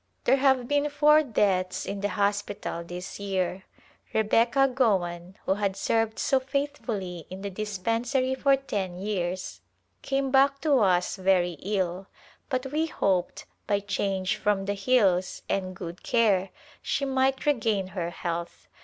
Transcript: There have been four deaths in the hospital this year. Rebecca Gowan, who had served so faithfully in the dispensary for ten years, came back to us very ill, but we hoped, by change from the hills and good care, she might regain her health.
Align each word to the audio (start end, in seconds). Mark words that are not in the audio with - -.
There 0.23 0.37
have 0.37 0.67
been 0.67 0.89
four 0.89 1.21
deaths 1.21 1.85
in 1.85 2.01
the 2.01 2.09
hospital 2.09 2.83
this 2.83 3.19
year. 3.19 3.65
Rebecca 4.15 4.67
Gowan, 4.67 5.37
who 5.45 5.53
had 5.53 5.77
served 5.77 6.17
so 6.17 6.39
faithfully 6.39 7.27
in 7.29 7.43
the 7.43 7.51
dispensary 7.51 8.33
for 8.33 8.55
ten 8.57 8.97
years, 8.97 9.61
came 10.01 10.31
back 10.31 10.59
to 10.61 10.79
us 10.79 11.17
very 11.17 11.51
ill, 11.61 12.07
but 12.49 12.65
we 12.71 12.87
hoped, 12.87 13.45
by 13.67 13.79
change 13.79 14.37
from 14.37 14.65
the 14.65 14.73
hills 14.73 15.43
and 15.47 15.75
good 15.75 16.01
care, 16.01 16.49
she 16.81 17.05
might 17.05 17.45
regain 17.45 17.89
her 17.89 18.09
health. 18.09 18.67